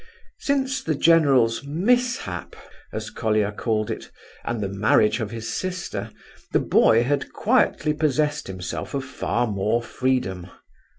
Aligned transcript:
Since 0.39 0.81
the 0.81 0.95
general's 0.95 1.63
"mishap," 1.63 2.55
as 2.91 3.11
Colia 3.11 3.51
called 3.51 3.91
it, 3.91 4.09
and 4.43 4.59
the 4.59 4.67
marriage 4.67 5.19
of 5.19 5.29
his 5.29 5.53
sister, 5.53 6.09
the 6.51 6.59
boy 6.59 7.03
had 7.03 7.31
quietly 7.33 7.93
possessed 7.93 8.47
himself 8.47 8.95
of 8.95 9.05
far 9.05 9.45
more 9.45 9.83
freedom. 9.83 10.47